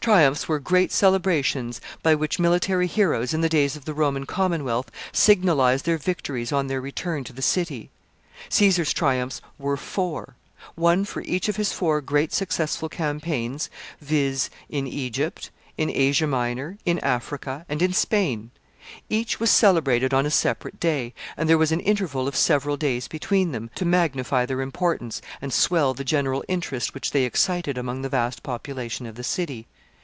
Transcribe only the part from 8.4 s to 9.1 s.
Caesar's